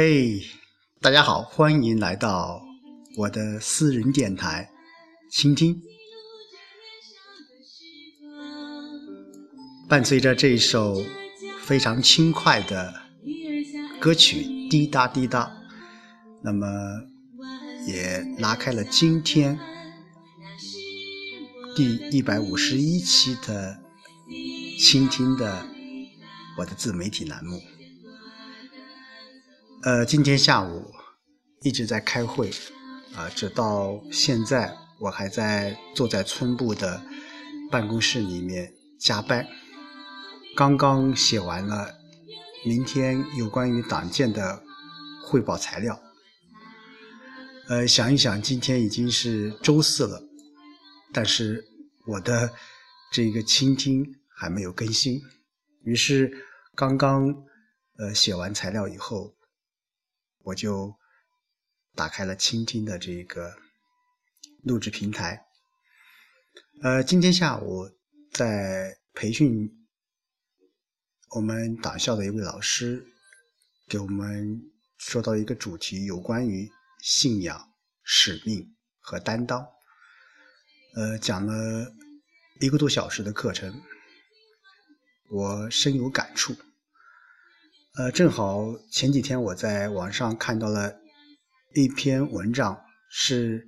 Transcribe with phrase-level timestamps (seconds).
[0.00, 0.44] 嘿，
[1.00, 2.62] 大家好，欢迎来到
[3.16, 4.70] 我的私人电台，
[5.28, 5.82] 倾听。
[9.88, 11.02] 伴随着这一首
[11.64, 12.94] 非常轻快的
[13.98, 15.46] 歌曲《滴答滴答》，
[16.44, 16.68] 那么
[17.84, 19.58] 也拉开了今天
[21.74, 23.80] 第一百五十一期的
[24.78, 25.66] 倾听的
[26.56, 27.60] 我的自媒体栏目。
[29.84, 30.92] 呃，今天下午
[31.62, 32.50] 一直在开会，
[33.14, 37.00] 啊，直到现在我还在坐在村部的
[37.70, 39.46] 办公室里面加班。
[40.56, 41.94] 刚刚写完了
[42.66, 44.64] 明天有关于党建的
[45.24, 46.00] 汇报材料。
[47.68, 50.20] 呃，想一想，今天已经是周四了，
[51.12, 51.64] 但是
[52.04, 52.52] 我的
[53.12, 55.20] 这个倾听还没有更新。
[55.84, 56.32] 于是
[56.74, 57.32] 刚刚
[57.98, 59.37] 呃写完材料以后。
[60.48, 60.94] 我就
[61.94, 63.54] 打开了倾听的这个
[64.62, 65.44] 录制平台。
[66.82, 67.90] 呃，今天下午
[68.32, 69.70] 在培训
[71.36, 73.06] 我们党校的一位老师，
[73.88, 74.62] 给我们
[74.96, 76.70] 说到一个主题，有关于
[77.02, 77.70] 信仰、
[78.02, 79.66] 使命和担当。
[80.94, 81.94] 呃，讲了
[82.60, 83.82] 一个多小时的课程，
[85.30, 86.56] 我深有感触。
[87.98, 91.00] 呃，正好前几天我在网上看到了
[91.74, 93.66] 一篇文章，是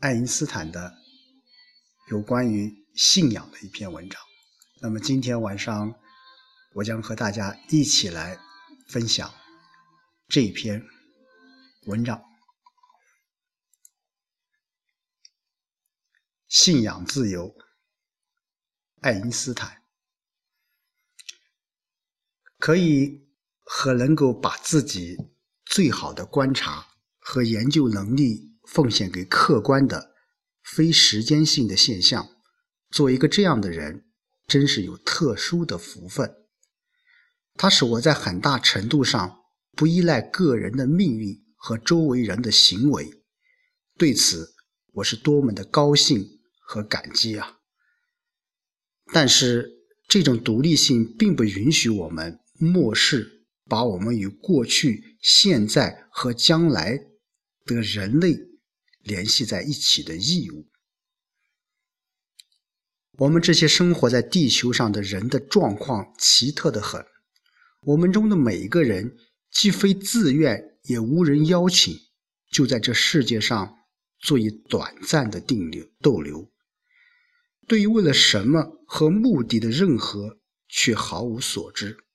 [0.00, 0.94] 爱因斯坦的
[2.10, 4.20] 有关于信仰的一篇文章。
[4.82, 5.98] 那么今天晚上
[6.74, 8.38] 我将和大家一起来
[8.88, 9.32] 分享
[10.28, 10.86] 这篇
[11.86, 12.22] 文章：
[16.46, 17.56] 信仰自由，
[19.00, 19.82] 爱因斯坦
[22.58, 23.24] 可以。
[23.68, 25.16] 和能够把自己
[25.64, 26.86] 最好的观察
[27.18, 30.14] 和研究能力奉献给客观的、
[30.62, 32.28] 非时间性的现象，
[32.90, 34.06] 做一个这样的人，
[34.46, 36.32] 真是有特殊的福分。
[37.54, 39.40] 它使我在很大程度上
[39.72, 43.10] 不依赖个人的命运和周围人的行为，
[43.98, 44.54] 对此
[44.92, 46.24] 我是多么的高兴
[46.60, 47.58] 和感激啊！
[49.12, 49.72] 但是
[50.06, 53.35] 这种独立性并不允许我们漠视。
[53.68, 56.98] 把我们与过去、现在和将来
[57.64, 58.38] 的人类
[59.02, 60.68] 联系在一起的义务。
[63.18, 67.04] 我们这些生活在地球上的人的状况奇特的很。
[67.82, 69.16] 我们中的每一个人，
[69.50, 71.96] 既非自愿，也无人邀请，
[72.50, 73.76] 就在这世界上
[74.18, 76.52] 做一短暂的定留逗留。
[77.66, 80.38] 对于为了什么和目的的任何，
[80.68, 82.05] 却毫无所知。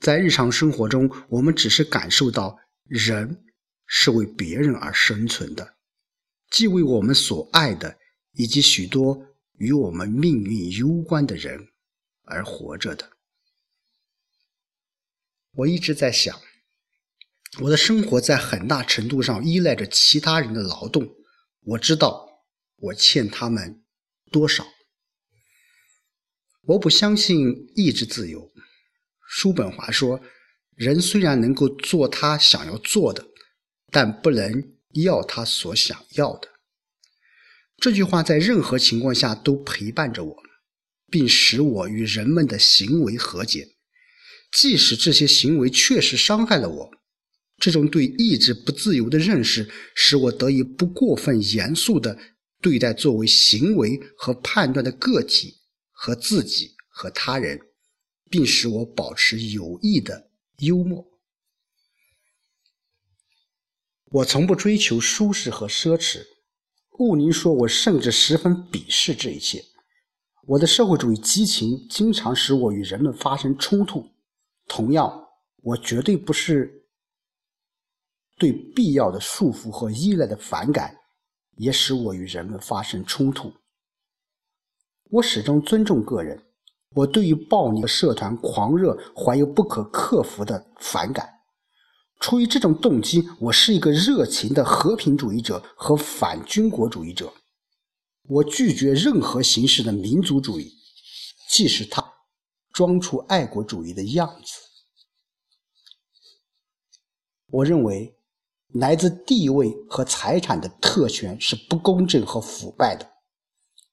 [0.00, 3.44] 在日常生活中，我们只是感受到人
[3.86, 5.76] 是为别人而生存的，
[6.50, 7.98] 既为我们所爱的
[8.32, 11.68] 以及许多与我们命运攸关的人
[12.24, 13.10] 而活着的。
[15.52, 16.38] 我一直在想，
[17.60, 21.08] 我的生活在很大程度上依赖着其他人的劳动，
[21.60, 22.44] 我知道
[22.76, 23.82] 我欠他们
[24.30, 24.66] 多少。
[26.62, 28.53] 我不相信意志自由。
[29.36, 30.20] 叔本华说
[30.76, 33.26] ：“人虽然能够做他想要做的，
[33.90, 34.72] 但不能
[35.02, 36.48] 要他所想要的。”
[37.76, 40.36] 这句话在任何情况下都陪伴着我，
[41.10, 43.70] 并使我与人们的行为和解，
[44.52, 46.90] 即使这些行为确实伤害了我。
[47.58, 52.16] 这种对意志不自由的认识，使我得以不过分严肃地
[52.62, 55.56] 对待作为行为和判断的个体
[55.90, 57.60] 和自己和他人。
[58.34, 60.28] 并使我保持有益的
[60.58, 61.06] 幽默。
[64.06, 66.26] 我从不追求舒适和奢侈。
[66.88, 69.64] 顾宁说，我甚至十分鄙视这一切。
[70.48, 74.04] 我的社会主义激情经常使我与人们发生冲突。
[74.66, 75.28] 同样，
[75.62, 76.88] 我绝对不是
[78.36, 80.98] 对必要的束缚和依赖的反感，
[81.56, 83.54] 也使我与人们发生冲突。
[85.04, 86.42] 我始终尊重个人。
[86.94, 91.28] 我对于暴力的社团狂热怀有不可克服的反感。
[92.20, 97.32] 出于这种动机，我是一个热情的和平主义者和反军国主义者。
[98.28, 100.72] 我拒绝任何形式的民族主义，
[101.50, 102.02] 即使它
[102.72, 104.52] 装出爱国主义的样子。
[107.48, 108.16] 我认为，
[108.72, 113.10] 来自地位和财产的特权是不公正和腐败的，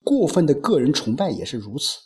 [0.03, 1.97] 过分的个人崇拜也是如此。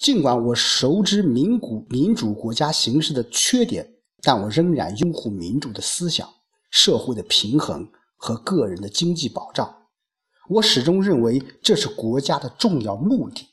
[0.00, 6.28] 尽管我熟知民主民主国家形式的缺点，但我仍然拥护民主的思想、
[6.70, 9.88] 社会的平衡和个人的经济保障。
[10.48, 13.48] 我始终认为这是国家的重要目的。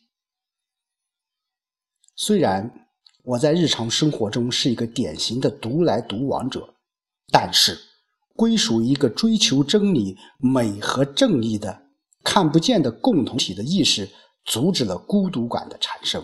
[2.16, 2.88] 虽然
[3.24, 6.75] 我在日常生活中是一个典型的独来独往者，
[7.31, 7.80] 但是
[8.36, 11.88] 归属一个追求真理、美和正义的
[12.24, 14.10] 看不见的共同体的意识，
[14.45, 16.24] 阻止了孤独感的产生。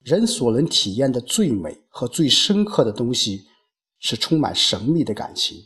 [0.00, 3.46] 人所能体验的最美和最深刻的东西，
[3.98, 5.56] 是充满神秘的感情。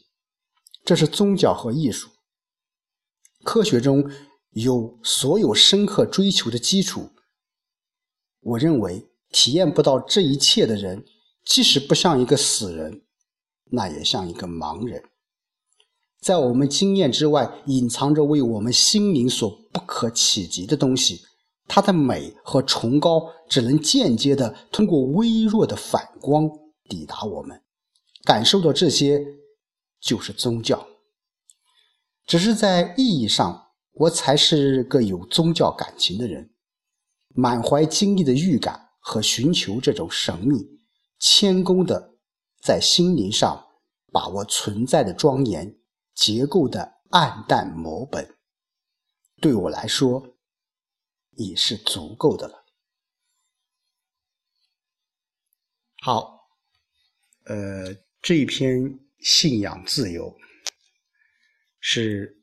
[0.85, 2.09] 这是宗教和艺术。
[3.45, 4.11] 科学中
[4.51, 7.11] 有所有深刻追求的基础。
[8.41, 11.05] 我认为，体验不到这一切的人，
[11.45, 13.03] 即使不像一个死人，
[13.67, 15.05] 那也像一个盲人。
[16.21, 21.23] 在我们经验之外，隐藏着为我们心灵所不可企及的东西。
[21.69, 26.51] 它的美和崇高，只能间接的通过微弱的反光
[26.89, 27.63] 抵达我们。
[28.25, 29.25] 感受到这些，
[30.01, 30.87] 就是宗教。
[32.27, 36.51] 只是在意义上，我才是个有宗教感情的人，
[37.29, 40.81] 满怀经历的预感和寻求这种神秘，
[41.19, 42.17] 谦恭的
[42.61, 43.67] 在心灵上
[44.13, 45.75] 把握存在的庄严、
[46.15, 48.37] 结构的暗淡模本。
[49.41, 50.32] 对我来说。
[51.37, 52.65] 已是足够的了。
[56.03, 56.49] 好，
[57.45, 60.37] 呃，这一篇信仰自由
[61.79, 62.43] 是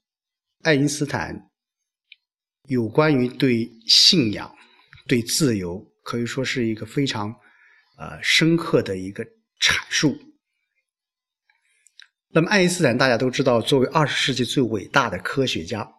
[0.62, 1.52] 爱因斯坦
[2.64, 4.56] 有关于对信仰、
[5.08, 7.34] 对自由，可以说是一个非常
[7.98, 9.26] 呃深刻的一个
[9.60, 10.18] 阐述。
[12.30, 15.99] 那么，爱因斯坦大家都知道，作为二十世纪最伟大的科学家。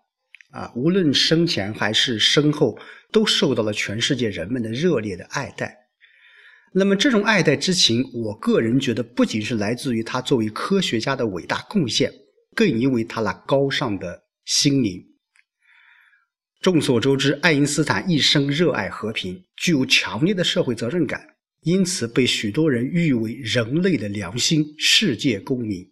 [0.51, 2.77] 啊，无论生前还是身后，
[3.13, 5.77] 都受到了全世界人们的热烈的爱戴。
[6.73, 12.13] 那么，这种爱戴之情，我个人觉得，不仅是来自于他作为科学家的伟大贡献，
[12.55, 15.05] 更因为他那高尚的心灵。
[16.61, 21.25] 众所周知，爱因斯坦一生热爱和平，具有强烈的社会责任感，
[21.63, 25.89] 因此被许多人誉为人类的良心、世界公民。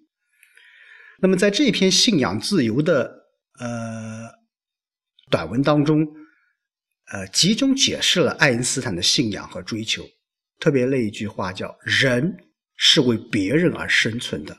[1.21, 3.27] 那么，在这篇信仰自由的
[3.61, 4.38] 呃。
[5.31, 6.07] 短文当中，
[7.13, 10.05] 呃，集中解释了爱因斯坦的信仰和追求，
[10.59, 12.37] 特别那一句话叫“人
[12.77, 14.57] 是为别人而生存的”。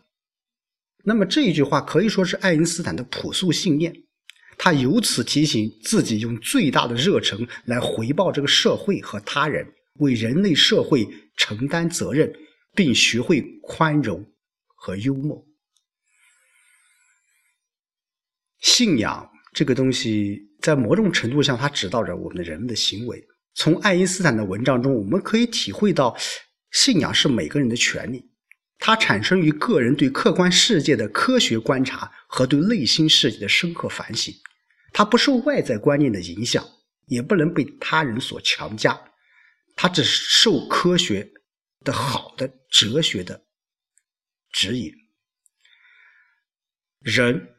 [1.05, 3.93] 那么这一句话可以说是爱因斯坦的朴素信念，
[4.57, 11.07] 他由此提醒自己用最大的热忱来回报这个社会和他人，为人类社会
[11.37, 12.31] 承担责任，
[12.75, 14.25] 并学会宽容
[14.75, 15.45] 和幽默。
[18.59, 20.47] 信仰这个东西。
[20.61, 23.25] 在某种程度上，它指导着我们的人们的行为。
[23.53, 26.13] 从爱因斯坦的文章中，我们可以体会到，
[26.71, 28.29] 信仰是每个人的权利，
[28.77, 34.33] 它产生于个人对客观世界的科学观察和对内心世界的深刻反省。
[34.91, 36.61] 它不受外在观念的影响，
[37.05, 38.99] 也不能被他人所强加，
[39.77, 41.31] 它只受科学
[41.85, 43.45] 的好的哲学的
[44.51, 44.91] 指引。
[46.99, 47.55] 人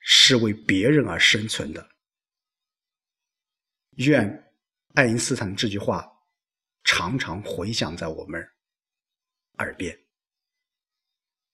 [0.00, 1.90] 是为别人而生存的。
[3.96, 4.52] 愿
[4.94, 6.10] 爱因斯坦这句话
[6.84, 8.40] 常常回响在我们
[9.58, 9.99] 耳边。